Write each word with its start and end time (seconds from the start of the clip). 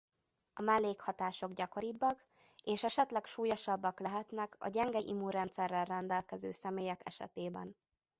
A 0.53 0.61
mellékhatások 0.61 1.53
gyakoribbak 1.53 2.25
és 2.63 2.83
esetleg 2.83 3.25
súlyosabbak 3.25 3.99
lehetnek 3.99 4.55
a 4.59 4.67
gyenge 4.69 4.99
immunrendszerrel 4.99 5.85
rendelkező 5.85 6.51
személyek 6.51 7.01
esetében. 7.03 7.75